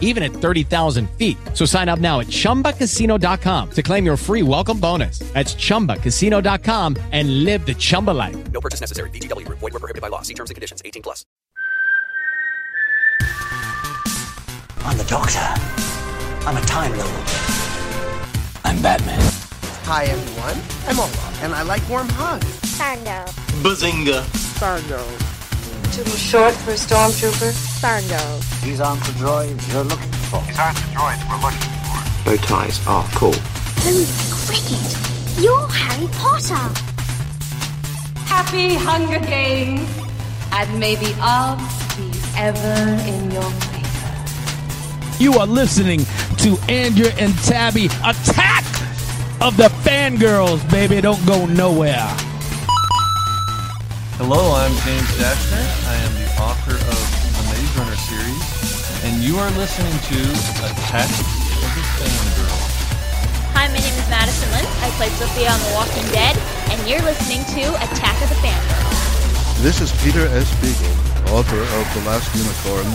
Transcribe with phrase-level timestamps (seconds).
[0.00, 1.36] even at 30,000 feet.
[1.52, 5.18] So sign up now at chumbacasino.com to claim your free welcome bonus.
[5.34, 8.36] That's chumbacasino.com and live the Chumba life.
[8.52, 9.10] No purchase necessary.
[9.10, 9.58] VGW Group.
[9.58, 10.22] Void were prohibited by law.
[10.22, 10.80] See terms and conditions.
[10.84, 11.26] 18 plus.
[14.86, 15.54] I'm the Doctor.
[16.46, 17.24] I'm a Time Lord.
[18.64, 19.20] I'm Batman.
[19.86, 20.56] Hi everyone,
[20.88, 22.46] I'm Olaf, and I like warm hugs.
[22.78, 23.24] Fargo.
[23.62, 24.22] Bazinga.
[24.58, 25.33] Fargo.
[25.94, 27.52] Too short for a stormtrooper.
[27.80, 28.66] Fargo.
[28.66, 30.42] These aren't the droids you're looking for.
[30.42, 31.98] These aren't the droids we're looking for.
[32.24, 33.32] Bow ties are cool.
[33.78, 34.82] Holy cricket!
[35.40, 36.66] You're Harry Potter.
[38.26, 39.88] Happy Hunger Games,
[40.50, 41.62] and may the odds
[41.94, 45.22] be ever in your favor.
[45.22, 46.00] You are listening
[46.38, 48.64] to Andrea and Tabby Attack
[49.40, 51.00] of the Fangirls, baby.
[51.00, 52.12] Don't go nowhere.
[54.14, 55.66] Hello, I'm James Dashner.
[55.90, 57.02] I am the author of
[57.34, 58.46] the Maze Runner series,
[59.02, 60.18] and you are listening to
[60.70, 61.26] Attack of
[61.74, 62.74] the Fangirls.
[63.58, 64.70] Hi, my name is Madison Lintz.
[64.86, 66.38] I played Sophia on The Walking Dead,
[66.70, 69.66] and you're listening to Attack of the Fangirls.
[69.66, 70.46] This is Peter S.
[70.62, 70.94] Beagle,
[71.34, 72.86] author of The Last Unicorn,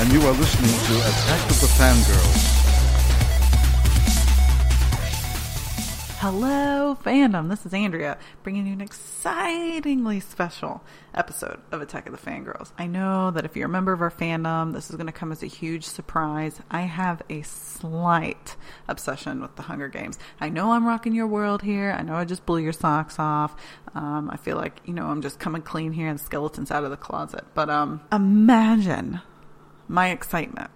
[0.00, 2.40] and you are listening to Attack of the Fangirls.
[6.22, 7.48] Hello, fandom.
[7.48, 12.70] This is Andrea bringing you an excitingly special episode of Attack of the Fangirls.
[12.78, 15.32] I know that if you're a member of our fandom, this is going to come
[15.32, 16.60] as a huge surprise.
[16.70, 18.54] I have a slight
[18.86, 20.16] obsession with the Hunger Games.
[20.40, 21.90] I know I'm rocking your world here.
[21.90, 23.56] I know I just blew your socks off.
[23.92, 26.90] Um, I feel like, you know, I'm just coming clean here and skeletons out of
[26.90, 27.46] the closet.
[27.52, 29.22] But um, imagine
[29.88, 30.70] my excitement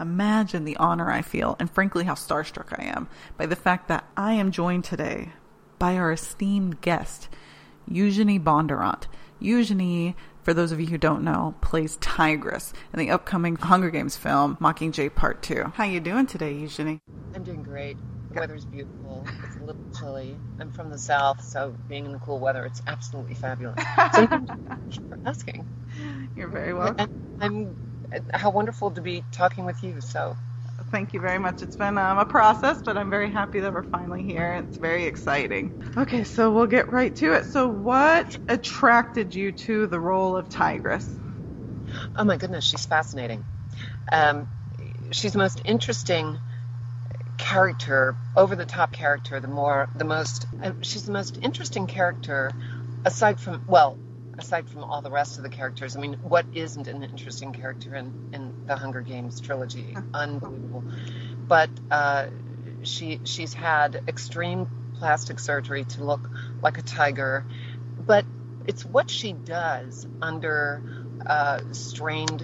[0.00, 3.06] Imagine the honor I feel, and frankly, how starstruck I am
[3.36, 5.32] by the fact that I am joined today
[5.78, 7.28] by our esteemed guest,
[7.86, 9.04] Eugenie Bondurant.
[9.40, 14.16] Eugenie, for those of you who don't know, plays Tigris in the upcoming Hunger Games
[14.16, 15.72] film, Mockingjay Part 2.
[15.74, 17.00] How are you doing today, Eugenie?
[17.34, 17.98] I'm doing great.
[18.32, 19.26] The weather's beautiful.
[19.44, 20.34] It's a little chilly.
[20.60, 23.82] I'm from the south, so being in the cool weather, it's absolutely fabulous.
[24.14, 25.68] So thank you for asking.
[26.36, 27.38] You're very welcome.
[27.40, 27.89] I'm
[28.32, 30.00] how wonderful to be talking with you.
[30.00, 30.36] So,
[30.90, 31.62] thank you very much.
[31.62, 34.54] It's been um, a process, but I'm very happy that we're finally here.
[34.54, 35.72] It's very exciting.
[35.96, 37.46] Okay, so we'll get right to it.
[37.46, 41.08] So, what attracted you to the role of Tigris?
[42.16, 43.44] Oh my goodness, she's fascinating.
[44.12, 44.48] Um,
[45.10, 46.38] she's the most interesting
[47.38, 49.40] character, over the top character.
[49.40, 52.50] The more, the most, uh, she's the most interesting character,
[53.04, 53.98] aside from well,
[54.40, 57.94] aside from all the rest of the characters, I mean, what isn't an interesting character
[57.94, 59.94] in, in the Hunger Games trilogy?
[60.12, 60.82] Unbelievable.
[61.46, 62.26] But uh,
[62.82, 64.66] she she's had extreme
[64.98, 66.20] plastic surgery to look
[66.62, 67.44] like a tiger,
[68.06, 68.24] but
[68.66, 70.82] it's what she does under
[71.26, 72.42] uh, strained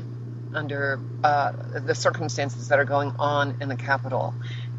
[0.55, 4.35] under uh, the circumstances that are going on in the Capitol,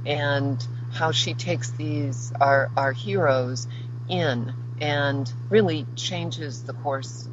[0.05, 3.67] and how she takes these our our heroes
[4.09, 7.29] in and really changes the course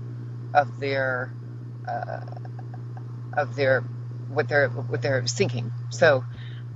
[0.54, 1.34] of their
[1.88, 2.20] uh,
[3.36, 3.84] of their
[4.28, 5.72] what they're what they're seeking.
[5.90, 6.24] So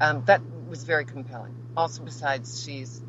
[0.00, 1.54] um, that was very compelling.
[1.76, 3.02] Also, besides she's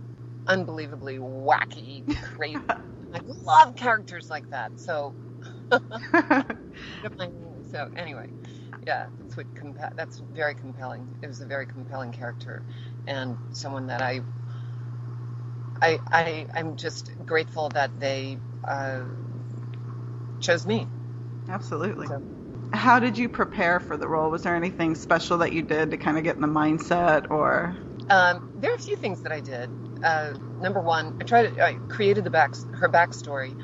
[0.47, 2.05] unbelievably wacky,
[2.35, 2.61] crazy.
[3.13, 4.73] I love characters like that.
[4.77, 5.15] So
[7.71, 8.27] so anyway,
[8.87, 11.09] yeah, that's what compa- that's very compelling.
[11.21, 12.63] It was a very compelling character
[13.07, 14.21] and someone that I
[15.81, 19.01] I, I I'm just grateful that they uh,
[20.39, 20.87] chose me.
[21.47, 22.07] Absolutely.
[22.07, 22.21] So.
[22.71, 24.29] How did you prepare for the role?
[24.29, 27.75] Was there anything special that you did to kind of get in the mindset, or?
[28.09, 29.69] Um, there are a few things that I did.
[30.03, 31.55] Uh, number one, I tried.
[31.55, 33.55] To, I created the back her backstory,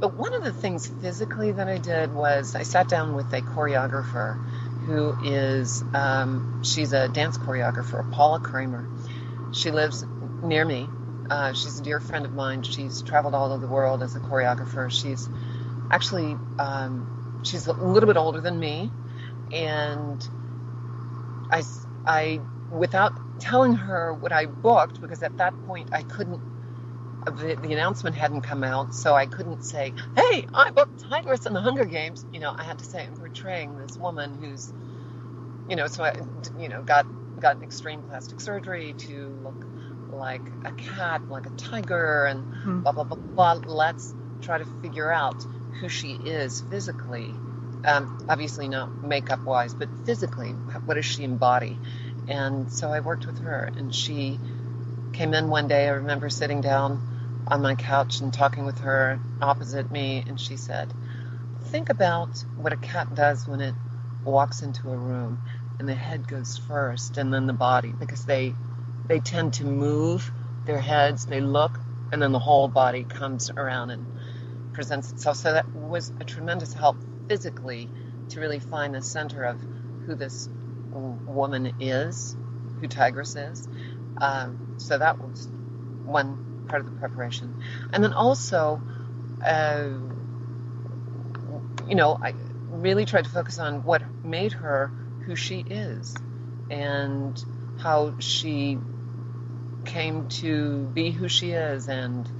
[0.00, 3.40] but one of the things physically that I did was I sat down with a
[3.40, 4.38] choreographer
[4.86, 8.88] who is um, she's a dance choreographer, Paula Kramer.
[9.52, 10.04] She lives
[10.42, 10.88] near me
[11.30, 12.62] uh, she's a dear friend of mine.
[12.62, 14.90] She's traveled all over the world as a choreographer.
[14.90, 15.28] She's
[15.90, 18.90] actually um, she's a little bit older than me,
[19.52, 20.26] and
[21.50, 21.62] I,
[22.06, 22.40] I
[22.70, 26.40] without telling her what I booked because at that point I couldn't.
[27.24, 31.52] The, the announcement hadn't come out, so I couldn't say, "Hey, I booked Tigris in
[31.52, 34.72] the Hunger Games." You know, I had to say I'm portraying this woman who's,
[35.68, 36.14] you know, so I,
[36.58, 37.06] you know, got
[37.40, 39.66] got extreme plastic surgery to look
[40.12, 42.80] like a cat, like a tiger, and mm-hmm.
[42.80, 43.52] blah, blah, blah, blah.
[43.66, 45.42] Let's try to figure out
[45.80, 47.34] who she is physically.
[47.84, 51.78] Um, obviously not makeup wise, but physically, what does she embody?
[52.28, 54.38] And so I worked with her, and she
[55.12, 55.88] came in one day.
[55.88, 60.56] I remember sitting down on my couch and talking with her opposite me, and she
[60.56, 60.92] said,
[61.64, 63.74] Think about what a cat does when it
[64.24, 65.40] walks into a room
[65.78, 68.54] and the head goes first and then the body because they
[69.08, 70.30] they tend to move
[70.64, 71.78] their heads they look
[72.12, 74.06] and then the whole body comes around and
[74.72, 75.36] presents itself.
[75.38, 76.96] So that was a tremendous help
[77.28, 77.88] physically
[78.30, 79.58] to really find the center of
[80.06, 80.48] who this
[80.92, 82.36] woman is
[82.80, 83.68] who Tigris is.
[84.20, 85.48] Um, so that was
[86.04, 87.54] one part of the preparation.
[87.92, 88.80] And then also
[89.44, 89.88] uh,
[91.88, 92.32] you know i
[92.70, 94.90] really tried to focus on what made her
[95.26, 96.14] who she is
[96.70, 97.44] and
[97.78, 98.78] how she
[99.84, 101.88] came to be who she is.
[101.88, 102.30] And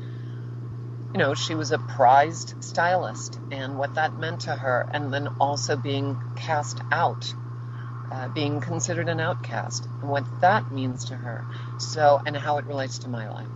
[1.15, 4.87] you know she was a prized stylist and what that meant to her.
[4.93, 7.35] And then also being cast out
[8.11, 11.47] uh, being considered an outcast and what that means to her.
[11.79, 13.49] So and how it relates to my life.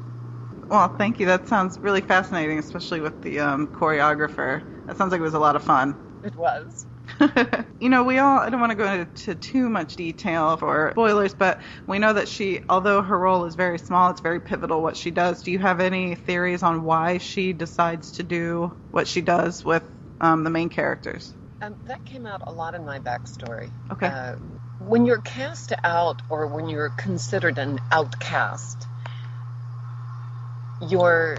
[0.70, 1.26] Well thank you.
[1.26, 4.62] That sounds really fascinating especially with the um, choreographer.
[4.86, 5.96] That sounds like it was a lot of fun.
[6.22, 6.86] It was
[7.80, 11.34] you know, we all, I don't want to go into too much detail or spoilers,
[11.34, 14.96] but we know that she, although her role is very small, it's very pivotal what
[14.96, 15.42] she does.
[15.42, 19.88] Do you have any theories on why she decides to do what she does with
[20.20, 21.32] um, the main characters?
[21.62, 23.70] Um, that came out a lot in my backstory.
[23.90, 24.06] Okay.
[24.08, 24.34] Uh,
[24.78, 28.86] when you're cast out or when you're considered an outcast,
[30.88, 31.38] you're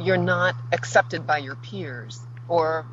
[0.00, 2.86] you're not accepted by your peers or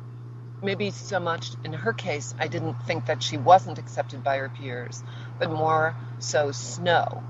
[0.62, 4.48] maybe so much in her case, I didn't think that she wasn't accepted by her
[4.50, 5.04] peers,
[5.38, 7.24] but more so Snow.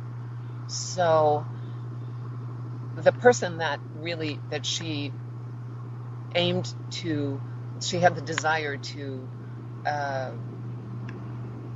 [0.68, 1.46] So
[2.96, 5.12] the person that really that she
[6.34, 7.42] aimed to,
[7.80, 9.28] she had the desire to,
[9.86, 10.32] uh,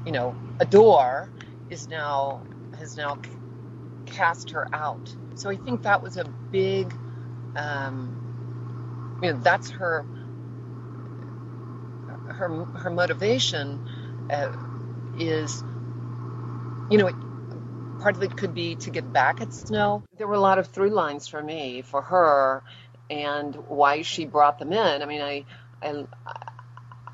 [0.04, 1.32] you know, adore,
[1.70, 2.44] is now
[2.78, 3.18] has now
[4.06, 5.16] cast her out.
[5.34, 6.94] So I think that was a big,
[7.56, 8.20] um,
[9.22, 10.06] you know, that's her
[12.34, 13.80] her her motivation
[14.30, 14.48] uh,
[15.18, 15.62] is,
[16.90, 17.14] you know, it,
[18.00, 20.02] part of it could be to get back at Snow.
[20.18, 22.62] There were a lot of through lines for me for her
[23.10, 25.02] and why she brought them in.
[25.02, 25.44] I mean, I
[25.82, 26.06] I,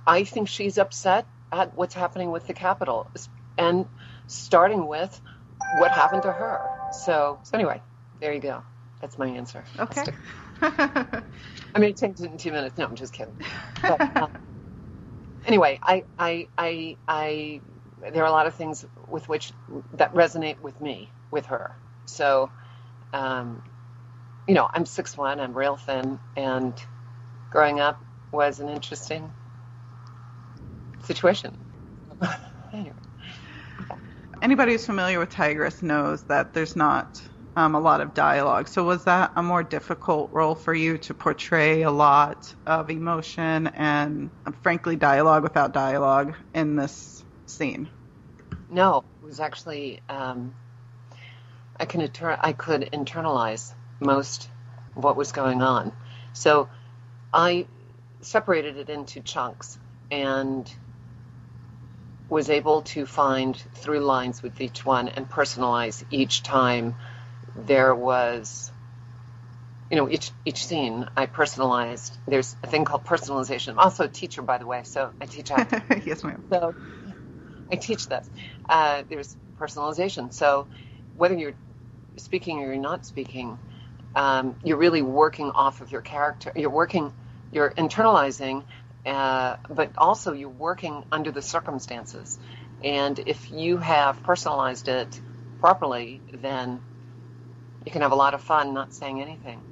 [0.07, 3.11] I think she's upset at what's happening with the Capitol,
[3.59, 3.87] and
[4.27, 5.21] starting with
[5.79, 6.61] what happened to her.
[7.05, 7.83] So, so anyway,
[8.21, 8.63] there you go.
[9.01, 9.65] That's my answer.
[9.79, 10.05] Okay.
[10.63, 12.77] I mean, it takes it in two minutes.
[12.77, 13.37] No, I'm just kidding.
[13.83, 14.31] But, um,
[15.47, 17.63] anyway, I, I, I, I,
[18.13, 19.53] there are a lot of things with which
[19.95, 21.77] that resonate with me, with her.
[22.07, 22.53] So,
[23.13, 23.63] um,
[24.49, 26.75] you know, I'm six one, I'm real thin, and
[27.51, 29.35] growing up was an interesting
[31.05, 31.57] situation.
[32.73, 32.95] anyway.
[34.43, 37.23] Anybody who's familiar with Tigris knows that there's not
[37.61, 38.69] um, a lot of dialogue.
[38.69, 43.67] So was that a more difficult role for you to portray a lot of emotion
[43.69, 44.31] and,
[44.63, 47.89] frankly, dialogue without dialogue in this scene?
[48.71, 50.55] No, it was actually um,
[51.79, 54.49] I can inter- I could internalize most
[54.95, 55.93] what was going on.
[56.33, 56.69] So
[57.33, 57.67] I
[58.21, 59.79] separated it into chunks
[60.11, 60.71] and
[62.29, 66.95] was able to find through lines with each one and personalize each time
[67.57, 68.73] there was
[69.91, 72.19] you know each each scene i personalized.
[72.27, 73.71] There's a thing called personalization.
[73.71, 76.43] I'm also a teacher by the way so i teach acting yes ma'am.
[76.51, 76.77] So
[77.71, 78.29] i teach this.
[78.69, 80.33] Uh, there's personalization.
[80.33, 80.69] So
[81.15, 81.57] whether you're
[82.19, 83.59] speaking or you're not speaking
[84.15, 86.53] um, you're really working off of your character.
[86.57, 87.13] You're working
[87.53, 88.65] you're internalizing
[89.07, 92.39] uh, but also you're working under the circumstances.
[92.83, 95.21] And if you have personalized it
[95.61, 96.83] properly then
[97.87, 99.63] you can have a lot of fun not saying anything,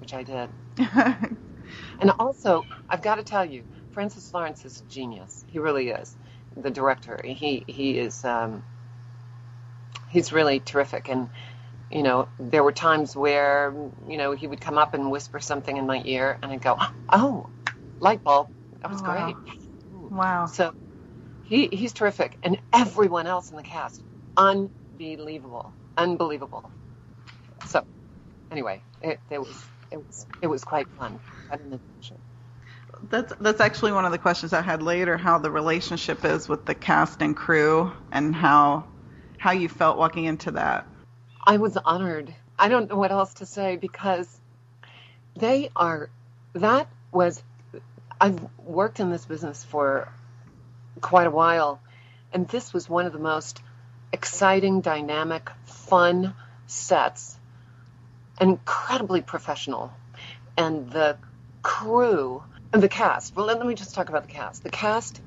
[0.00, 0.50] which I did.
[0.78, 5.44] and also, I've got to tell you, Francis Lawrence is a genius.
[5.48, 6.16] He really is.
[6.56, 8.64] The director, he he is um,
[10.08, 11.08] he's really terrific.
[11.10, 11.30] And
[11.90, 13.74] you know, there were times where
[14.08, 16.78] you know he would come up and whisper something in my ear, and I'd go,
[17.12, 17.50] "Oh,
[18.00, 18.48] light bulb!
[18.82, 19.10] That was Oh, wow.
[19.26, 19.38] great."
[20.10, 20.54] Wow.
[20.54, 20.74] So
[21.42, 24.04] he he's terrific, and everyone else in the cast,
[24.36, 26.72] unbelievable, unbelievable.
[27.66, 27.84] So
[28.50, 31.18] anyway, it, it was it was it was quite fun.
[31.48, 32.16] Quite an adventure.
[33.10, 35.16] That's that's actually one of the questions I had later.
[35.16, 38.84] How the relationship is with the cast and crew, and how
[39.38, 40.86] how you felt walking into that.
[41.44, 42.34] I was honored.
[42.58, 44.28] I don't know what else to say because
[45.36, 46.08] they are
[46.54, 47.42] that was
[48.20, 50.08] I've worked in this business for
[51.00, 51.80] quite a while,
[52.32, 53.60] and this was one of the most
[54.12, 56.34] exciting, dynamic, fun
[56.66, 57.36] sets,
[58.40, 59.92] incredibly professional.
[60.56, 61.16] And the
[61.62, 64.62] crew and the cast, well, let, me just talk about the cast.
[64.62, 65.20] The cast,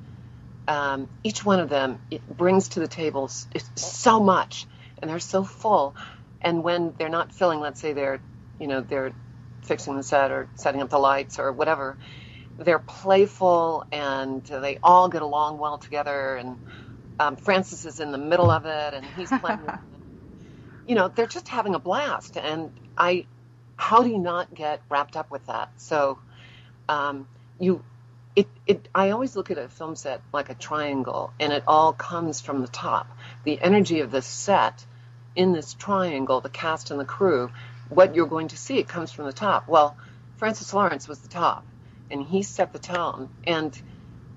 [0.68, 3.30] um, each one of them it brings to the table
[3.76, 4.66] so much,
[5.02, 5.96] and they're so full.
[6.42, 8.20] And when they're not filling, let's say they're,
[8.60, 9.14] you know, they're
[9.64, 11.98] fixing the set or setting up the lights or whatever,
[12.58, 16.36] they're playful and they all get along well together.
[16.36, 16.58] And
[17.20, 19.60] um, Francis is in the middle of it, and he's playing.
[20.88, 22.38] you know, they're just having a blast.
[22.38, 23.26] And I,
[23.76, 25.70] how do you not get wrapped up with that?
[25.78, 26.20] So,
[26.90, 27.28] um,
[27.60, 27.84] you,
[28.36, 31.92] it, it, I always look at a film set like a triangle, and it all
[31.94, 33.08] comes from the top.
[33.44, 34.86] The energy of the set
[35.36, 37.52] in this triangle, the cast and the crew,
[37.90, 39.68] what you're going to see, it comes from the top.
[39.68, 39.98] Well,
[40.38, 41.66] Francis Lawrence was the top,
[42.12, 43.80] and he set the tone, and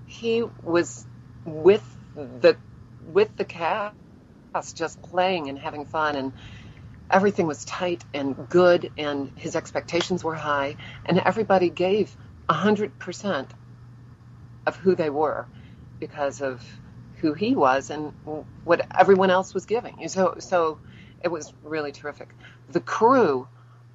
[0.07, 1.07] he was
[1.45, 2.57] with the
[3.13, 3.95] with the cast,
[4.73, 6.33] just playing and having fun, and
[7.11, 10.77] everything was tight and good, and his expectations were high,
[11.07, 12.17] and everybody gave
[12.49, 13.53] a hundred percent
[14.67, 15.47] of who they were
[15.99, 16.65] because of
[17.21, 18.13] who he was and
[18.65, 20.09] what everyone else was giving.
[20.09, 20.79] So, so
[21.23, 22.35] it was really terrific.
[22.71, 23.47] The crew,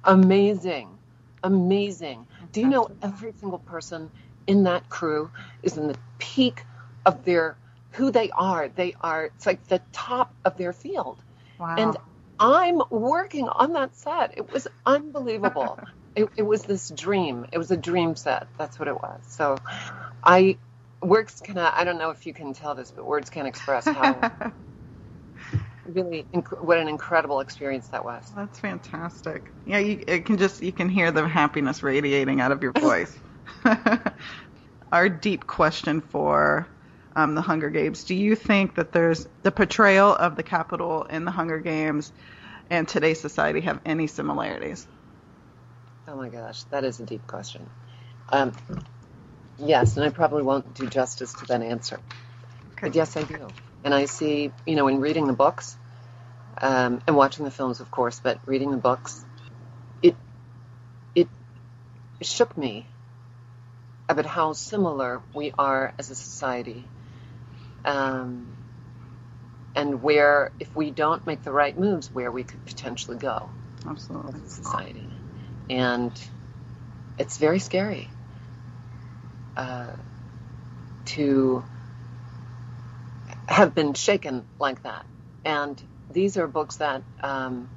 [0.04, 0.98] amazing,
[1.42, 2.26] amazing.
[2.52, 4.10] Do you know every single person
[4.46, 5.30] in that crew
[5.62, 6.64] is in the peak
[7.04, 7.56] of their
[7.96, 8.68] who they are?
[8.68, 9.26] They are.
[9.26, 11.18] It's like the top of their field.
[11.58, 11.74] Wow.
[11.78, 11.96] And
[12.38, 14.34] I'm working on that set.
[14.36, 15.78] It was unbelievable.
[16.16, 17.46] it, it was this dream.
[17.52, 18.48] It was a dream set.
[18.58, 19.20] That's what it was.
[19.26, 19.56] So,
[20.22, 20.58] I
[21.02, 24.30] words can I don't know if you can tell this, but words can't express how
[25.86, 28.30] really inc- what an incredible experience that was.
[28.34, 29.52] That's fantastic.
[29.64, 33.16] Yeah, you it can just you can hear the happiness radiating out of your voice.
[34.92, 36.68] Our deep question for
[37.16, 41.24] um, the Hunger Games: Do you think that there's the portrayal of the Capitol in
[41.24, 42.12] the Hunger Games
[42.70, 44.86] and today's society have any similarities?
[46.08, 47.68] Oh my gosh, that is a deep question.
[48.30, 48.52] Um,
[49.58, 52.00] yes, and I probably won't do justice to that answer.
[52.80, 53.52] But yes, I do.
[53.84, 55.78] And I see, you know, in reading the books
[56.60, 59.24] um, and watching the films, of course, but reading the books,
[60.02, 60.16] it
[61.14, 61.28] it
[62.22, 62.86] shook me
[64.08, 66.88] about how similar we are as a society,
[67.86, 68.56] um,
[69.74, 73.50] and where if we don't make the right moves, where we could potentially go
[73.88, 74.34] Absolutely.
[74.36, 75.10] as a society,
[75.70, 76.12] and
[77.18, 78.10] it's very scary
[79.56, 79.92] uh,
[81.06, 81.64] to
[83.48, 85.06] have been shaken like that.
[85.44, 87.70] And these are books that um,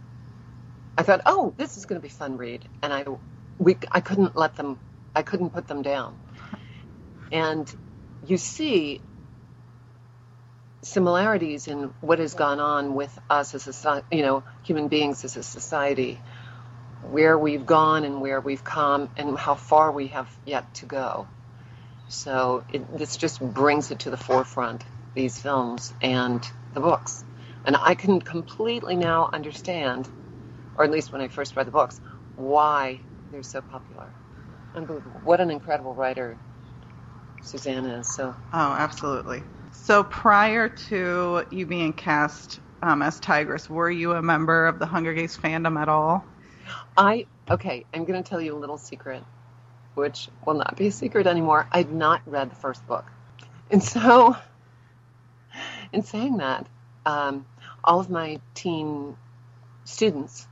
[0.97, 3.05] I thought, oh, this is going to be fun read, and I
[3.59, 4.79] we I couldn't let them,
[5.15, 6.19] I couldn't put them down.
[7.31, 7.71] And
[8.25, 9.01] you see
[10.83, 13.71] similarities in what has gone on with us as a
[14.11, 16.21] you know human beings as a society,
[17.01, 21.27] where we've gone and where we've come, and how far we have yet to go.
[22.09, 27.23] So it, this just brings it to the forefront, these films and the books.
[27.65, 30.09] And I can completely now understand,
[30.75, 32.01] or at least when I first read the books,
[32.35, 34.13] why they're so popular.
[34.75, 35.21] Unbelievable.
[35.23, 36.39] What an incredible writer
[37.43, 38.07] Suzanne is.
[38.09, 39.43] So Oh, absolutely.
[39.81, 44.85] So prior to you being cast um, as Tigris, were you a member of the
[44.85, 46.23] Hunger Games fandom at all?
[46.95, 49.23] I okay, I'm going to tell you a little secret,
[49.95, 51.67] which will not be a secret anymore.
[51.71, 53.05] I'd not read the first book,
[53.71, 54.35] and so
[55.91, 56.67] in saying that,
[57.05, 57.45] um,
[57.83, 59.17] all of my teen
[59.85, 60.47] students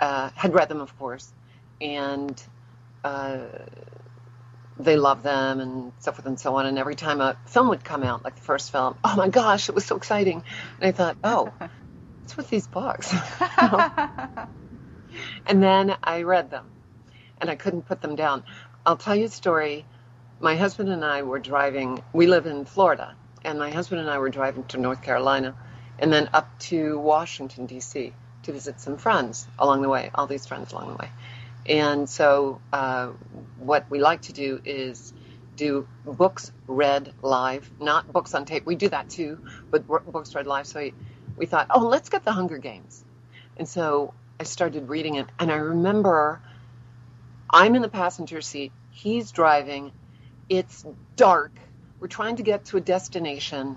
[0.00, 1.32] uh, had read them, of course,
[1.80, 2.40] and
[3.04, 3.38] uh,
[4.78, 6.66] they love them and so forth and so on.
[6.66, 9.68] And every time a film would come out, like the first film, oh my gosh,
[9.68, 10.44] it was so exciting.
[10.80, 11.52] And I thought, oh,
[12.22, 13.14] what's with these books?
[15.46, 16.66] And then I read them,
[17.40, 18.44] and I couldn't put them down.
[18.86, 19.86] I'll tell you a story.
[20.40, 22.02] My husband and I were driving.
[22.12, 25.56] We live in Florida, and my husband and I were driving to North Carolina,
[25.98, 28.14] and then up to Washington D.C.
[28.44, 30.10] to visit some friends along the way.
[30.14, 31.10] All these friends along the way,
[31.68, 33.08] and so uh,
[33.58, 35.12] what we like to do is
[35.56, 38.66] do books read live, not books on tape.
[38.66, 39.38] We do that too,
[39.70, 40.66] but books read live.
[40.66, 40.94] So we,
[41.36, 43.04] we thought, oh, let's get the Hunger Games,
[43.56, 46.40] and so I started reading it, and I remember
[47.50, 49.92] I'm in the passenger seat, he's driving,
[50.48, 50.84] it's
[51.16, 51.52] dark,
[52.00, 53.76] we're trying to get to a destination,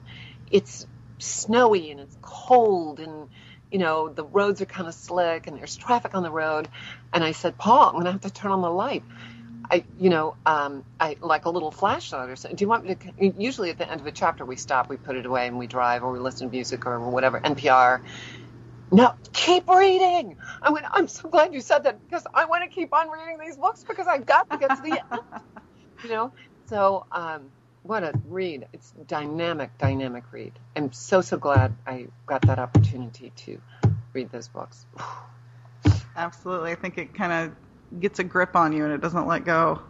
[0.51, 0.87] it's
[1.19, 3.29] snowy and it's cold, and
[3.71, 6.69] you know, the roads are kind of slick, and there's traffic on the road.
[7.13, 9.03] And I said, Paul, I'm going to have to turn on the light.
[9.71, 12.55] I, you know, um, I like a little flashlight or something.
[12.55, 13.33] Do you want me to?
[13.41, 15.67] Usually at the end of a chapter, we stop, we put it away, and we
[15.67, 17.39] drive, or we listen to music, or whatever.
[17.39, 18.01] NPR.
[18.91, 20.37] No, keep reading.
[20.61, 20.85] I went.
[20.91, 23.85] I'm so glad you said that because I want to keep on reading these books
[23.87, 25.21] because I've got to get to the end.
[26.03, 26.33] You know.
[26.67, 27.51] So, um,
[27.83, 28.67] what a read!
[28.73, 30.53] It's dynamic, dynamic read.
[30.75, 33.61] I'm so so glad I got that opportunity to
[34.13, 34.85] read those books.
[36.15, 36.71] Absolutely.
[36.71, 39.81] I think it kind of gets a grip on you and it doesn't let go.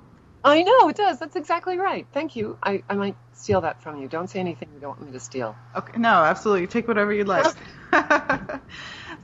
[0.43, 1.19] I know it does.
[1.19, 2.05] That's exactly right.
[2.13, 2.58] Thank you.
[2.63, 4.08] I, I might steal that from you.
[4.08, 5.55] Don't say anything you don't want me to steal.
[5.75, 6.00] Okay.
[6.00, 6.67] No, absolutely.
[6.67, 7.46] Take whatever you'd like.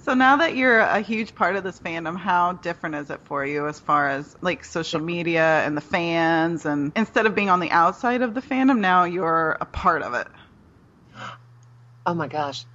[0.05, 3.43] so now that you're a huge part of this fandom, how different is it for
[3.43, 7.59] you as far as like social media and the fans and instead of being on
[7.59, 10.27] the outside of the fandom, now you're a part of it?
[12.05, 12.65] Oh my gosh.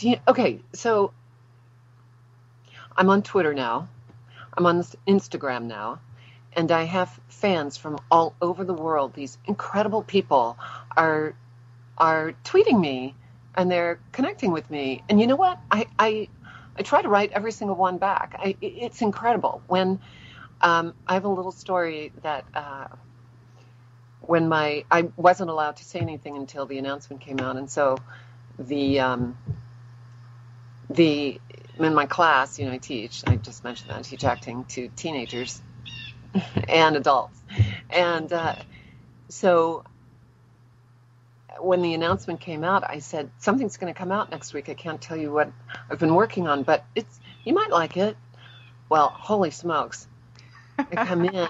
[0.00, 1.14] You, okay, so
[2.94, 3.88] I'm on Twitter now.
[4.54, 6.00] I'm on Instagram now.
[6.52, 9.14] And I have fans from all over the world.
[9.14, 10.58] These incredible people
[10.96, 11.34] are
[11.96, 13.14] are tweeting me
[13.54, 15.02] and they're connecting with me.
[15.08, 15.58] And you know what?
[15.70, 16.28] I I,
[16.78, 18.36] I try to write every single one back.
[18.38, 19.62] I, it's incredible.
[19.66, 20.00] When
[20.60, 22.86] um, I have a little story that uh,
[24.20, 27.98] when my I wasn't allowed to say anything until the announcement came out, and so
[28.58, 29.36] the um,
[30.88, 31.40] the
[31.78, 33.22] in my class, you know, I teach.
[33.26, 35.60] I just mentioned that I teach acting to teenagers
[36.68, 37.40] and adults,
[37.90, 38.54] and uh,
[39.28, 39.84] so
[41.60, 44.68] when the announcement came out, I said something's going to come out next week.
[44.68, 45.50] I can't tell you what
[45.90, 48.16] I've been working on, but it's you might like it.
[48.88, 50.06] Well, holy smokes!
[50.78, 51.48] I come in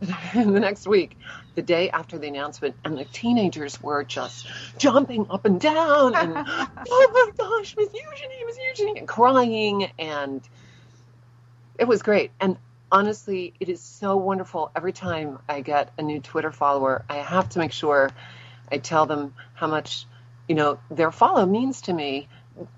[0.34, 1.16] the next week,
[1.54, 4.46] the day after the announcement, and the teenagers were just
[4.78, 6.32] jumping up and down and
[6.90, 10.40] oh my gosh, Miss Eugenie, Miss Eugenie, and crying, and
[11.78, 12.30] it was great.
[12.40, 12.56] And
[12.90, 14.70] honestly, it is so wonderful.
[14.74, 18.10] Every time I get a new Twitter follower, I have to make sure
[18.70, 20.06] I tell them how much
[20.48, 22.28] you know their follow means to me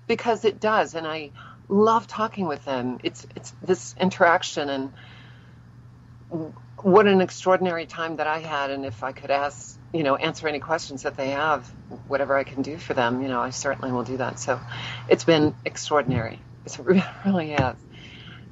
[0.07, 1.31] because it does, and I
[1.69, 2.99] love talking with them.
[3.03, 4.93] It's it's this interaction and
[6.81, 8.69] what an extraordinary time that I had.
[8.71, 11.67] And if I could ask, you know, answer any questions that they have,
[12.07, 14.39] whatever I can do for them, you know, I certainly will do that.
[14.39, 14.59] So
[15.07, 16.39] it's been extraordinary.
[16.65, 16.79] It
[17.25, 17.75] really has.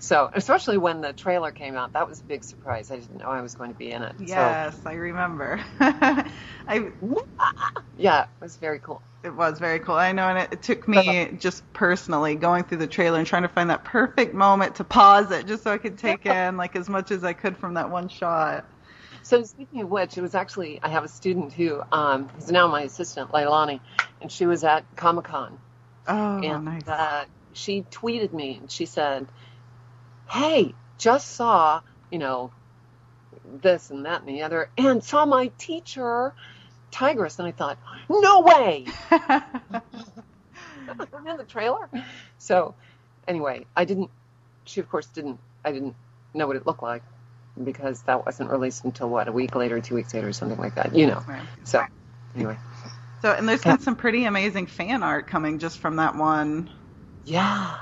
[0.01, 2.89] So, especially when the trailer came out, that was a big surprise.
[2.89, 4.15] I didn't know I was going to be in it.
[4.17, 4.89] Yes, so.
[4.89, 5.63] I remember.
[5.79, 6.25] I
[7.99, 8.99] yeah, it was very cool.
[9.23, 9.93] It was very cool.
[9.93, 13.43] I know, and it, it took me just personally going through the trailer and trying
[13.43, 16.75] to find that perfect moment to pause it, just so I could take in like
[16.75, 18.65] as much as I could from that one shot.
[19.21, 22.67] So speaking of which, it was actually I have a student who um, is now
[22.67, 23.79] my assistant, Leilani,
[24.19, 25.59] and she was at Comic Con.
[26.07, 26.87] Oh, and, nice.
[26.87, 29.27] Uh, she tweeted me and she said,
[30.32, 32.52] "Hey, just saw you know
[33.62, 36.34] this and that and the other, and saw my teacher."
[36.91, 37.78] Tigris, and I thought,
[38.10, 38.86] no way.
[40.91, 41.89] In the trailer.
[42.38, 42.76] So,
[43.28, 44.10] anyway, I didn't.
[44.65, 45.39] She of course didn't.
[45.63, 45.96] I didn't
[46.34, 47.04] know what it looked like
[47.63, 50.76] because that wasn't released until what a week later, two weeks later, or something like
[50.76, 50.94] that.
[50.96, 51.24] You know.
[51.28, 51.41] Right.
[51.63, 51.84] So,
[52.36, 52.58] anyway.
[53.22, 56.70] So, and there's been some pretty amazing fan art coming just from that one.
[57.26, 57.78] Yeah.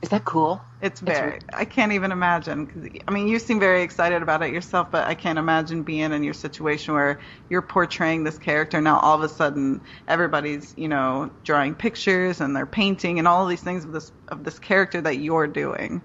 [0.00, 0.60] Is that cool?
[0.80, 1.40] It's very.
[1.52, 3.00] I can't even imagine.
[3.08, 6.22] I mean, you seem very excited about it yourself, but I can't imagine being in
[6.22, 8.76] your situation where you're portraying this character.
[8.76, 13.26] And now, all of a sudden, everybody's you know drawing pictures and they're painting and
[13.26, 16.00] all of these things of this of this character that you're doing.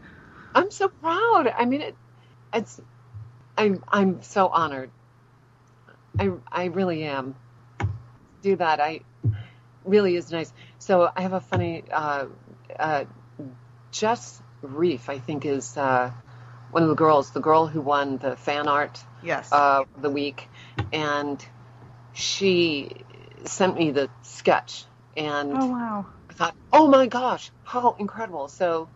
[0.56, 1.54] I'm so proud.
[1.56, 1.96] I mean, it,
[2.52, 2.82] it's.
[3.56, 4.90] I'm I'm so honored.
[6.18, 7.36] I I really am.
[8.42, 8.80] Do that.
[8.80, 9.02] I
[9.86, 10.52] really is nice.
[10.80, 11.84] So I have a funny.
[11.92, 12.26] Uh,
[12.80, 13.06] uh,
[13.94, 16.12] Jess Reef, I think, is uh,
[16.72, 19.52] one of the girls, the girl who won the fan art yes.
[19.52, 20.50] uh, the week,
[20.92, 21.44] and
[22.12, 22.92] she
[23.46, 28.48] sent me the sketch, and oh wow, I thought, oh my gosh, how incredible!
[28.48, 28.90] So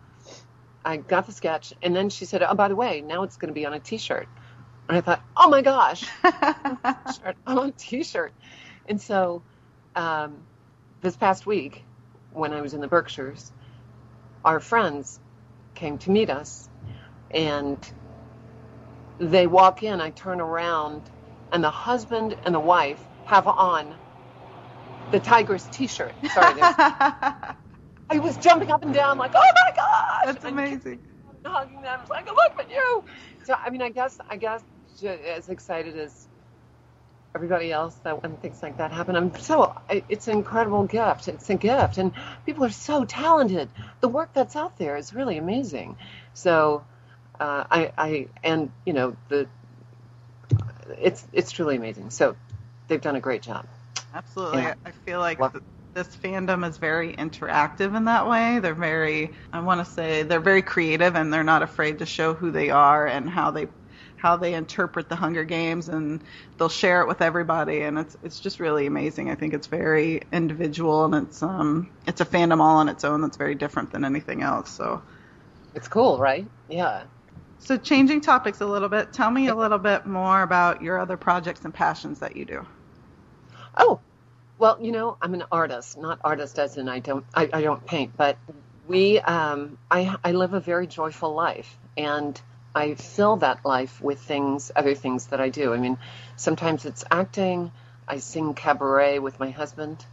[0.84, 3.48] I got the sketch, and then she said, oh by the way, now it's going
[3.48, 4.26] to be on a T-shirt,
[4.88, 8.32] and I thought, oh my gosh, I'm on a T-shirt,
[8.88, 9.42] and so
[9.94, 10.38] um,
[11.02, 11.84] this past week
[12.32, 13.52] when I was in the Berkshires
[14.48, 15.20] our friends
[15.74, 16.70] came to meet us
[17.32, 17.76] and
[19.18, 21.02] they walk in i turn around
[21.52, 23.94] and the husband and the wife have on
[25.10, 26.14] the Tigris t-shirt.
[26.32, 30.32] Sorry i was jumping up and down like oh my gosh!
[30.32, 30.98] That's amazing.
[31.44, 33.04] and hugging them like look at you!
[33.44, 34.62] So i mean i guess i guess
[35.04, 36.27] as excited as
[37.34, 39.16] everybody else that when things like that happen.
[39.16, 41.28] I'm so it's an incredible gift.
[41.28, 42.12] It's a gift, and
[42.46, 43.68] people are so talented.
[44.00, 45.96] The work that's out there is really amazing.
[46.34, 46.84] So,
[47.38, 49.46] uh, I, I and you know the
[51.00, 52.10] it's it's truly amazing.
[52.10, 52.36] So
[52.88, 53.66] they've done a great job.
[54.14, 54.62] Absolutely.
[54.62, 54.74] Yeah.
[54.84, 55.52] I feel like Well-
[55.94, 58.60] this fandom is very interactive in that way.
[58.60, 62.34] They're very, I want to say, they're very creative and they're not afraid to show
[62.34, 63.66] who they are and how they
[64.18, 66.24] how they interpret the Hunger Games and
[66.58, 69.30] they'll share it with everybody and it's it's just really amazing.
[69.30, 73.22] I think it's very individual and it's um it's a fandom all on its own
[73.22, 74.70] that's very different than anything else.
[74.72, 75.02] So
[75.74, 76.50] It's cool, right?
[76.68, 77.04] Yeah.
[77.58, 81.16] so changing topics a little bit, tell me a little bit more about your other
[81.16, 82.66] projects and passions that you do.
[83.76, 84.02] Oh,
[84.58, 87.84] well, you know, I'm an artist, not artist as in I don't I, I don't
[87.86, 88.38] paint, but
[88.86, 92.40] we um, I I live a very joyful life, and
[92.74, 95.74] I fill that life with things, other things that I do.
[95.74, 95.98] I mean,
[96.36, 97.72] sometimes it's acting.
[98.06, 100.04] I sing cabaret with my husband.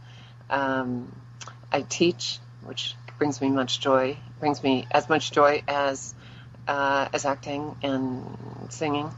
[0.50, 1.12] Um,
[1.72, 4.18] I teach, which brings me much joy.
[4.40, 6.14] Brings me as much joy as
[6.68, 8.22] uh, as acting and
[8.70, 9.12] singing.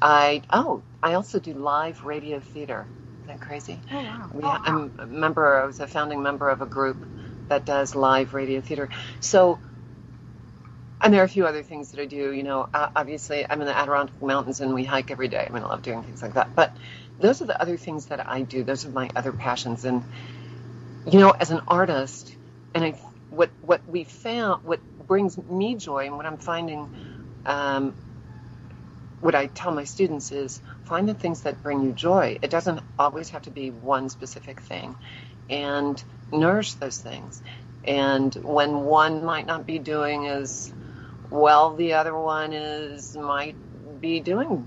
[0.00, 2.88] I oh, I also do live radio theater.
[3.22, 3.80] Isn't that crazy?
[3.90, 4.30] Oh wow.
[4.32, 5.60] We, I'm a member.
[5.60, 7.04] I was a founding member of a group
[7.48, 8.88] that does live radio theater.
[9.20, 9.58] So,
[11.02, 12.32] and there are a few other things that I do.
[12.32, 15.46] You know, uh, obviously, I'm in the Adirondack Mountains and we hike every day.
[15.48, 16.54] I mean, I love doing things like that.
[16.56, 16.76] But
[17.20, 18.64] those are the other things that I do.
[18.64, 19.84] Those are my other passions.
[19.84, 20.04] And
[21.06, 22.36] you know, as an artist,
[22.74, 26.90] and I, what what we found, what brings me joy, and what I'm finding.
[27.46, 27.94] Um,
[29.20, 32.38] what I tell my students is find the things that bring you joy.
[32.42, 34.96] It doesn't always have to be one specific thing,
[35.50, 37.42] and nourish those things.
[37.84, 40.72] And when one might not be doing as
[41.30, 43.56] well, the other one is might
[44.00, 44.66] be doing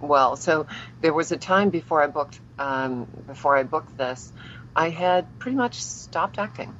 [0.00, 0.36] well.
[0.36, 0.66] So
[1.00, 4.32] there was a time before I booked um, before I booked this,
[4.74, 6.74] I had pretty much stopped acting,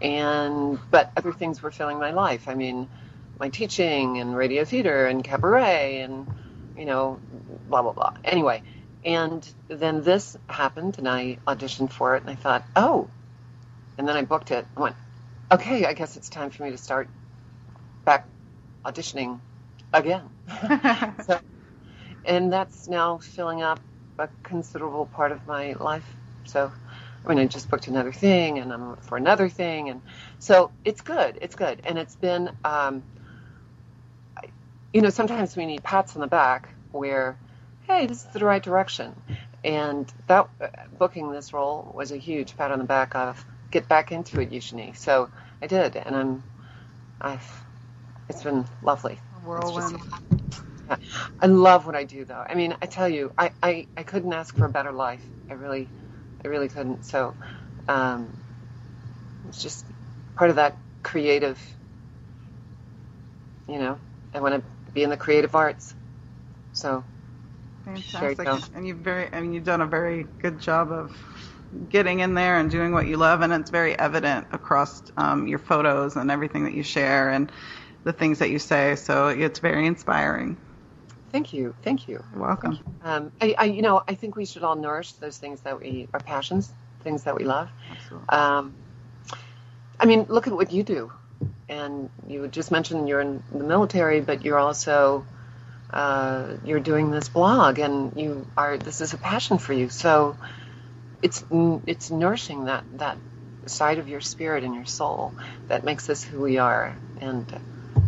[0.00, 2.48] and but other things were filling my life.
[2.48, 2.88] I mean
[3.38, 6.26] my teaching and radio theater and cabaret and
[6.76, 7.18] you know
[7.68, 8.62] blah blah blah anyway
[9.04, 13.08] and then this happened and i auditioned for it and i thought oh
[13.98, 14.96] and then i booked it i went
[15.52, 17.08] okay i guess it's time for me to start
[18.04, 18.26] back
[18.86, 19.40] auditioning
[19.92, 20.24] again
[21.26, 21.40] so,
[22.24, 23.80] and that's now filling up
[24.18, 26.72] a considerable part of my life so
[27.24, 30.02] I mean, I just booked another thing, and I'm for another thing, and
[30.38, 31.38] so it's good.
[31.42, 33.04] It's good, and it's been um,
[34.94, 37.38] you know, sometimes we need pats on the back where,
[37.86, 39.14] hey, this is the right direction.
[39.64, 40.68] And that uh,
[40.98, 44.52] booking this role was a huge pat on the back of get back into it,
[44.52, 44.94] Eugenie.
[44.96, 45.30] So
[45.62, 46.44] I did, and I'm,
[47.20, 47.65] I've,
[48.28, 49.18] it's been lovely.
[49.44, 49.98] Whirlwind.
[49.98, 50.40] just-
[50.88, 50.96] yeah.
[51.40, 52.44] I love what I do, though.
[52.48, 55.24] I mean, I tell you, I, I, I couldn't ask for a better life.
[55.50, 55.88] I really,
[56.44, 57.04] I really couldn't.
[57.04, 57.34] So,
[57.88, 58.36] um,
[59.48, 59.84] it's just
[60.36, 61.60] part of that creative,
[63.68, 63.98] you know,
[64.34, 65.94] I want to be in the creative arts.
[66.72, 67.04] So,
[67.84, 68.62] There you.
[68.74, 71.12] And you've very, I mean, you've done a very good job of
[71.88, 75.58] getting in there and doing what you love, and it's very evident across um, your
[75.58, 77.50] photos and everything that you share and
[78.06, 78.94] the things that you say.
[78.94, 80.56] So it's very inspiring.
[81.32, 82.22] thank you, thank you.
[82.32, 82.78] You're welcome.
[83.02, 86.06] Um, I, I, you know, I think we should all nourish those things that we,
[86.14, 87.68] our passions, things that we love.
[87.90, 88.28] Absolutely.
[88.28, 88.74] Um,
[89.98, 91.10] I mean, look at what you do.
[91.68, 95.26] And you just mentioned you're in the military, but you're also
[95.90, 99.88] uh, you're doing this blog, and you are this is a passion for you.
[99.88, 100.36] So
[101.22, 101.44] it's
[101.86, 103.18] it's nourishing that that
[103.66, 105.34] side of your spirit and your soul
[105.68, 106.96] that makes us who we are.
[107.20, 107.44] And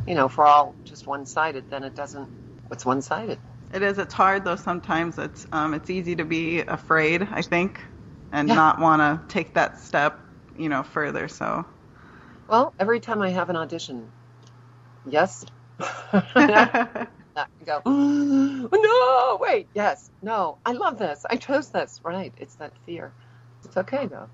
[0.06, 2.28] you know, if we're all just one-sided, then it doesn't.
[2.68, 3.38] What's one-sided?
[3.72, 3.98] It is.
[3.98, 4.56] It's hard though.
[4.56, 7.28] Sometimes it's um, it's easy to be afraid.
[7.30, 7.80] I think,
[8.32, 8.56] and Yeah.
[8.56, 10.20] not want to take that step,
[10.56, 11.28] you know, further.
[11.28, 11.66] So
[12.48, 14.12] Well, every time I have an audition,
[15.06, 15.44] yes.
[17.66, 21.24] Go, no, wait, yes, no, I love this.
[21.30, 22.00] I chose this.
[22.04, 22.34] Right.
[22.38, 23.14] It's that fear.
[23.64, 24.30] It's okay, though.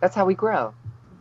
[0.00, 0.74] That's how we grow.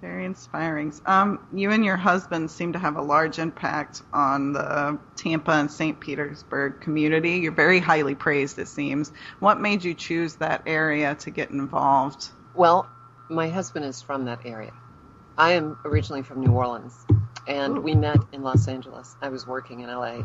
[0.03, 0.93] Very inspiring.
[1.05, 5.71] Um, you and your husband seem to have a large impact on the Tampa and
[5.71, 5.97] St.
[5.97, 7.37] Petersburg community.
[7.37, 9.13] You're very highly praised, it seems.
[9.39, 12.27] What made you choose that area to get involved?
[12.53, 12.85] Well,
[13.29, 14.73] my husband is from that area.
[15.37, 16.93] I am originally from New Orleans,
[17.47, 19.15] and we met in Los Angeles.
[19.21, 20.23] I was working in LA.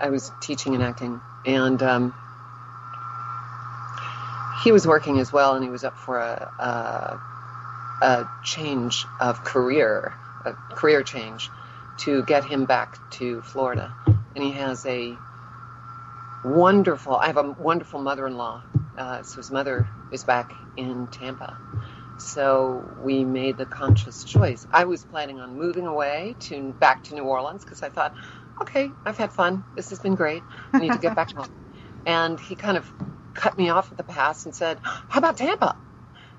[0.00, 2.14] I was teaching and acting, and um,
[4.64, 7.20] he was working as well, and he was up for a, a,
[8.02, 11.52] a change of career, a career change,
[11.98, 13.94] to get him back to Florida.
[14.34, 15.20] And he has a
[16.44, 17.16] wonderful.
[17.16, 18.64] I have a wonderful mother-in-law.
[18.98, 21.58] Uh, so his mother is back in Tampa.
[22.18, 24.66] So we made the conscious choice.
[24.72, 28.14] I was planning on moving away to back to New Orleans because I thought,
[28.62, 29.64] okay, I've had fun.
[29.76, 30.44] This has been great.
[30.78, 31.48] I need to get back home.
[32.06, 32.92] and he kind of
[33.34, 35.76] cut me off at the pass and said, "How about Tampa?"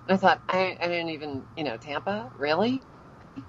[0.10, 2.84] And I thought, I, I didn't even, you know, Tampa, really?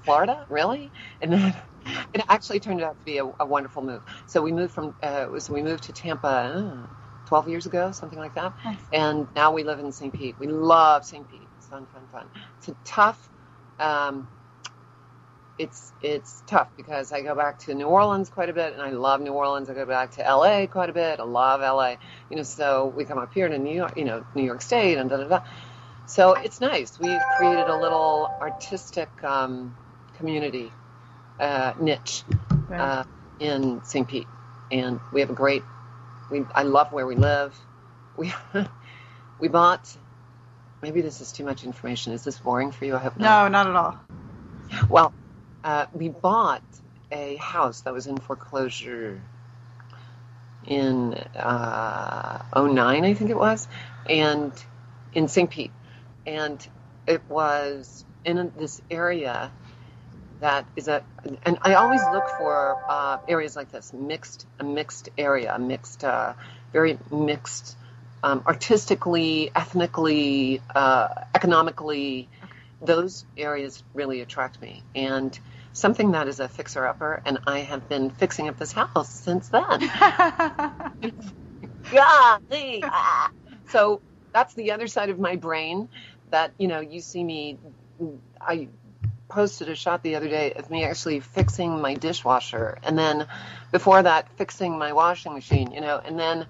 [0.05, 0.93] Florida, really?
[1.21, 1.57] And then
[2.15, 4.03] it actually turned out to be a, a wonderful move.
[4.27, 6.29] So we moved from, uh, we moved to Tampa.
[6.29, 6.95] Uh,
[7.27, 8.55] 12 years ago, something like that.
[8.65, 8.79] Nice.
[8.93, 10.15] And now we live in St.
[10.15, 10.37] Pete.
[10.39, 11.29] We love St.
[11.29, 11.49] Pete.
[11.59, 12.31] It's fun, fun, fun.
[12.59, 13.31] It's a tough,
[13.81, 14.29] um,
[15.59, 18.91] it's it's tough because I go back to New Orleans quite a bit, and I
[18.91, 19.71] love New Orleans.
[19.71, 20.67] I go back to L.A.
[20.67, 21.21] quite a bit.
[21.21, 21.99] I love L.A.
[22.31, 24.99] You know, so we come up here to New York, you know, New York State,
[24.99, 25.41] and da da da.
[26.11, 26.99] So it's nice.
[26.99, 29.73] We've created a little artistic um,
[30.17, 30.73] community
[31.39, 32.25] uh, niche
[32.69, 33.05] uh,
[33.39, 34.09] in St.
[34.09, 34.27] Pete,
[34.73, 35.63] and we have a great.
[36.29, 37.57] We I love where we live.
[38.17, 38.35] We
[39.39, 39.97] we bought.
[40.83, 42.13] Maybe this is too much information.
[42.13, 42.97] Is this boring for you?
[42.97, 43.45] I hope not.
[43.45, 44.89] No, not at all.
[44.89, 45.13] Well,
[45.63, 46.65] uh, we bought
[47.13, 49.21] a house that was in foreclosure
[50.67, 53.69] in uh, 09, I think it was,
[54.09, 54.53] and
[55.13, 55.49] in St.
[55.49, 55.71] Pete.
[56.27, 56.67] And
[57.07, 59.51] it was in this area
[60.41, 61.03] that is a,
[61.45, 66.03] and I always look for uh, areas like this, mixed, a mixed area, a mixed,
[66.03, 66.33] uh,
[66.73, 67.77] very mixed,
[68.23, 72.29] um, artistically, ethnically, uh, economically,
[72.83, 74.83] those areas really attract me.
[74.95, 75.39] And
[75.73, 79.49] something that is a fixer upper, and I have been fixing up this house since
[79.49, 79.81] then.
[81.93, 82.83] Golly.
[82.85, 83.31] Ah.
[83.69, 84.01] So
[84.33, 85.89] that's the other side of my brain
[86.31, 87.59] that, you know, you see me,
[88.41, 88.69] I
[89.29, 93.27] posted a shot the other day of me actually fixing my dishwasher, and then
[93.73, 96.47] before that, fixing my washing machine, you know, and then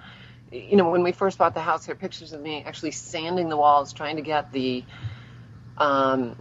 [0.53, 3.49] you know, when we first bought the house, there are pictures of me actually sanding
[3.49, 4.85] the walls, trying to get the
[5.79, 6.37] um,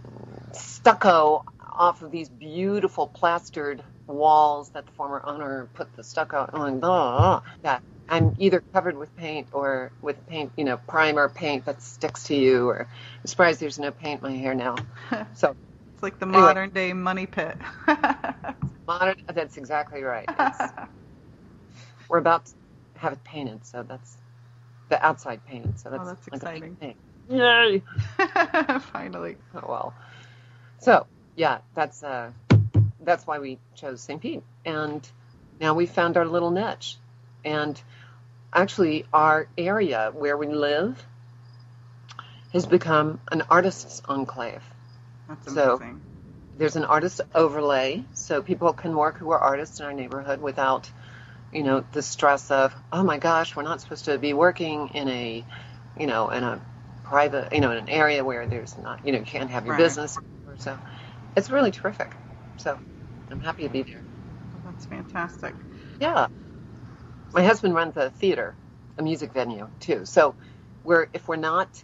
[0.52, 7.42] stucco off of these beautiful plastered walls that the former owner put the stucco on.
[7.62, 12.24] That I'm either covered with paint or with paint, you know, primer paint that sticks
[12.24, 12.68] to you.
[12.68, 12.80] Or
[13.20, 14.76] I'm surprised there's no paint in my hair now.
[15.34, 15.54] So
[15.94, 16.40] It's like the Anyway.
[16.42, 17.56] modern day money pit.
[18.86, 19.14] modern.
[19.32, 20.28] That's exactly right.
[20.28, 20.58] It's,
[22.08, 22.52] we're about to
[23.00, 24.16] have it painted, so that's
[24.88, 25.78] the outside painted.
[25.78, 26.76] So that's, Oh, that's like a big exciting.
[26.80, 26.94] thing.
[27.30, 27.82] Yay!
[28.92, 29.36] Finally.
[29.54, 29.94] Oh well.
[30.80, 32.30] So yeah, that's uh,
[33.04, 34.20] that's why we chose St.
[34.20, 35.08] Pete, and
[35.60, 36.96] now we found our little niche,
[37.44, 37.80] and
[38.52, 41.04] actually our area where we live
[42.52, 44.62] has become an artist's enclave.
[45.28, 46.00] That's So- amazing.
[46.56, 50.90] There's an artist overlay, so people can work who are artists in our neighborhood without,
[51.52, 55.08] you know, the stress of, oh my gosh, we're not supposed to be working in
[55.08, 55.44] a,
[55.96, 56.60] you know, in a
[57.04, 59.74] private, you know, in an area where there's not, you know, you can't have your
[59.74, 59.84] Right.
[59.84, 60.18] business.
[60.58, 60.76] So
[61.36, 62.12] it's really terrific.
[62.58, 62.78] So
[63.30, 64.02] I'm happy to be there.
[64.64, 65.54] That's fantastic.
[66.00, 66.26] Yeah.
[67.34, 68.56] My husband runs a theater,
[68.98, 70.04] a music venue too.
[70.06, 70.36] So
[70.84, 71.82] we're if we're not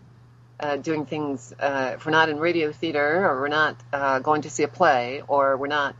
[0.60, 4.42] uh, doing things, uh, if we're not in radio theater, or we're not uh, going
[4.42, 5.96] to see a play, or we're not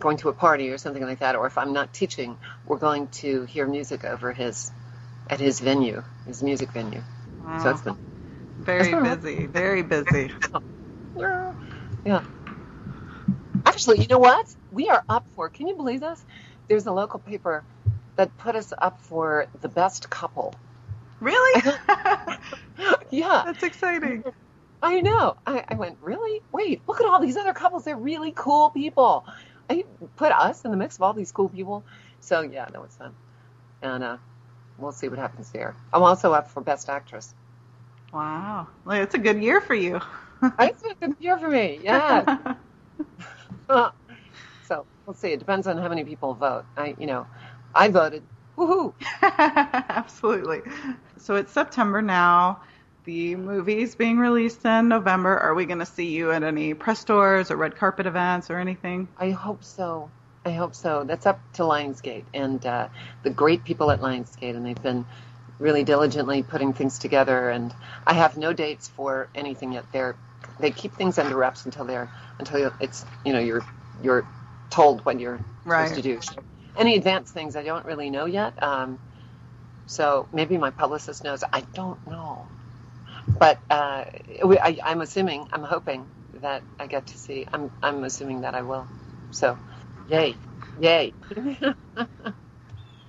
[0.00, 3.08] going to a party or something like that, or if I'm not teaching, we're going
[3.08, 4.72] to hear music over his
[5.30, 7.04] at his venue, his music venue.
[7.38, 7.58] Wow.
[7.58, 7.96] So it's been
[8.58, 9.18] Very That's all right.
[9.18, 9.46] busy.
[9.46, 10.32] Very busy.
[12.04, 12.22] Yeah.
[13.66, 14.46] Actually, you know what?
[14.70, 15.50] We are up for.
[15.50, 16.24] Can you believe this?
[16.68, 17.66] There's a local paper
[18.20, 20.54] that put us up for the best couple.
[21.20, 21.62] Really?
[23.10, 23.42] Yeah.
[23.44, 24.22] That's exciting.
[24.82, 25.36] I know.
[25.46, 26.40] I, I went, really?
[26.52, 27.84] Wait, look at all these other couples.
[27.84, 29.26] They're really cool people.
[29.68, 29.84] I
[30.16, 31.82] put us in the mix of all these cool people.
[32.20, 33.14] So yeah, that was fun.
[33.82, 34.16] And uh,
[34.78, 35.74] we'll see what happens there.
[35.92, 37.34] I'm also up for best actress.
[38.12, 38.68] Wow.
[38.84, 40.00] Like, it's a good year for you.
[40.58, 41.80] It's a good year for me.
[41.82, 42.54] Yeah.
[44.66, 45.32] so we'll see.
[45.32, 46.64] It depends on how many people vote.
[46.78, 47.26] I, you know,
[47.74, 48.24] I voted.
[48.58, 48.94] Woohoo!
[49.22, 50.60] Absolutely.
[51.18, 52.62] So it's September now.
[53.04, 55.38] The movie's being released in November.
[55.38, 58.58] Are we going to see you at any press tours or red carpet events or
[58.58, 59.08] anything?
[59.18, 60.10] I hope so.
[60.44, 61.04] I hope so.
[61.04, 62.88] That's up to Lionsgate and uh,
[63.24, 65.06] the great people at Lionsgate, and they've been
[65.58, 67.50] really diligently putting things together.
[67.50, 67.74] And
[68.06, 69.86] I have no dates for anything yet.
[69.92, 70.16] They're
[70.60, 73.64] they keep things under wraps until they're until it's you know you're
[74.02, 74.26] you're
[74.70, 75.90] told what you're Right.
[75.90, 76.20] supposed to do.
[76.76, 78.62] Any advanced things I don't really know yet.
[78.62, 79.00] Um,
[79.86, 81.44] so maybe my publicist knows.
[81.52, 82.50] I don't know,
[83.38, 84.04] but uh,
[84.62, 87.46] I, I'm assuming, I'm hoping that I get to see.
[87.52, 88.88] I'm I'm assuming that I will.
[89.30, 89.58] So,
[90.06, 90.36] yay,
[90.80, 91.14] yay.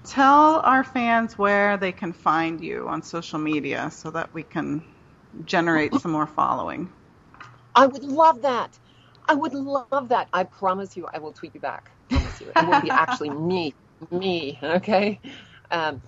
[0.05, 4.83] Tell our fans where they can find you on social media so that we can
[5.45, 6.91] generate some more following.
[7.75, 8.79] I would love that.
[9.29, 10.29] I would love that.
[10.33, 11.91] I promise you, I will tweet you back.
[12.11, 12.47] Promise you.
[12.55, 13.73] It won't be actually me,
[14.11, 14.59] me.
[14.61, 15.19] Okay.
[15.69, 16.01] Um,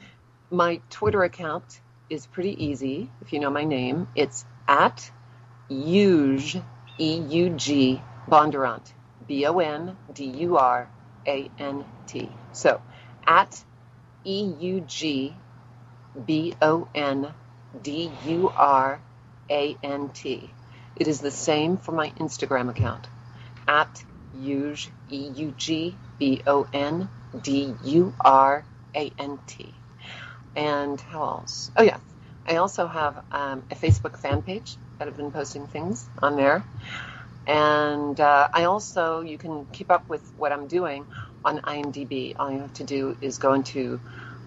[0.51, 3.09] my Twitter account is pretty easy.
[3.21, 5.09] If you know my name, it's at
[5.69, 6.63] Euge
[6.99, 8.91] E U G Bondurant
[9.27, 10.89] B O N D U R
[11.27, 12.29] A N T.
[12.51, 12.81] So
[13.25, 13.63] at
[14.25, 15.33] E U G
[16.25, 17.33] B O N
[17.81, 18.99] D U R
[19.49, 20.49] A N T.
[20.95, 23.07] It is the same for my Instagram account
[23.67, 24.03] at
[24.37, 27.09] Euge E U G B O N
[27.41, 28.63] D U R
[28.95, 29.73] A N T.
[30.55, 31.71] And how else?
[31.75, 31.97] Oh, yeah.
[32.45, 36.63] I also have um, a Facebook fan page that I've been posting things on there.
[37.47, 41.05] And uh, I also, you can keep up with what I'm doing
[41.43, 42.35] on IMDb.
[42.37, 43.99] All you have to do is go into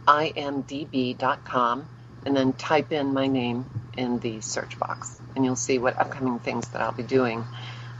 [0.06, 1.88] imdb.com
[2.24, 5.20] and then type in my name in the search box.
[5.34, 7.44] And you'll see what upcoming things that I'll be doing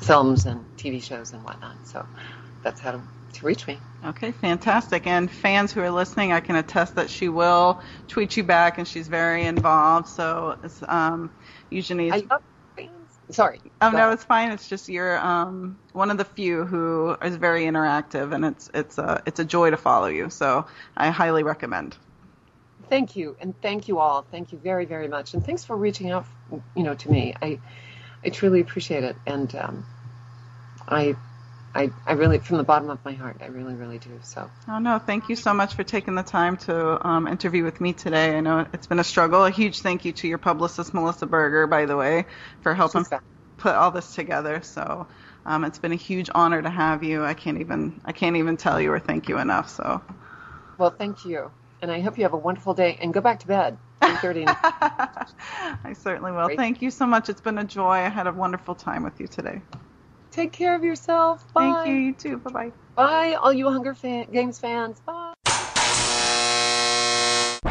[0.01, 1.87] films and TV shows and whatnot.
[1.87, 2.07] So
[2.63, 3.01] that's how to,
[3.35, 3.79] to reach me.
[4.05, 5.07] Okay, fantastic.
[5.07, 8.87] And fans who are listening, I can attest that she will tweet you back, and
[8.87, 10.09] she's very involved.
[10.09, 11.31] So it's um,
[11.71, 12.13] usually.
[12.13, 12.43] I love
[12.77, 12.91] fans.
[13.31, 13.61] Sorry.
[13.81, 14.53] Oh no, it's fine.
[14.53, 18.99] It's just you're um, one of the few who is very interactive, and it's it's
[18.99, 20.31] a it's a joy to follow you.
[20.31, 21.97] So I highly recommend.
[22.89, 24.23] Thank you, and thank you all.
[24.23, 26.27] Thank you very very much, and thanks for reaching out.
[26.77, 27.59] You know, to me, I
[28.27, 29.87] I truly appreciate it, and um,
[30.89, 31.15] I
[31.77, 34.19] I, I really, from the bottom of my heart, I really, really do.
[34.23, 34.51] So.
[34.69, 37.93] Oh no, thank you so much for taking the time to um, interview with me
[37.93, 38.37] today.
[38.37, 39.45] I know it's been a struggle.
[39.45, 42.25] A huge thank you to your publicist Melissa Berger, by the way,
[42.63, 43.05] for helping
[43.59, 44.61] put all this together.
[44.63, 45.07] So
[45.45, 47.25] um, it's been a huge honor to have you.
[47.25, 49.69] I can't even, I can't even tell you or thank you enough.
[49.69, 50.03] So.
[50.79, 52.99] Well, thank you, and I hope you have a wonderful day.
[53.01, 53.79] And go back to bed.
[54.17, 54.45] 30.
[55.85, 56.47] I certainly will.
[56.47, 56.59] Great.
[56.59, 57.29] Thank you so much.
[57.29, 57.91] It's been a joy.
[57.93, 59.61] I had a wonderful time with you today.
[60.31, 61.53] Take care of yourself.
[61.55, 61.73] Bye.
[61.73, 61.95] Thank you.
[61.95, 62.37] You too.
[62.39, 62.73] Bye bye.
[62.95, 65.01] Bye, all you Hunger fan- Games fans.
[65.01, 65.35] Bye.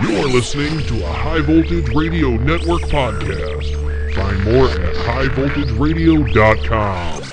[0.02, 4.14] You're listening to a High Voltage Radio Network podcast.
[4.14, 7.24] Find more at highvoltageradio.com.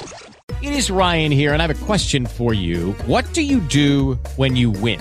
[0.63, 2.93] It is Ryan here, and I have a question for you.
[3.07, 5.01] What do you do when you win?